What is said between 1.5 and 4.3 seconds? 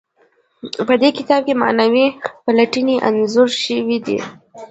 معنوي پلټنې انځور شوي دي.